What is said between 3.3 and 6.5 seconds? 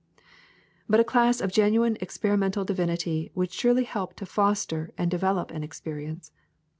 would surely help to foster and develop an experience.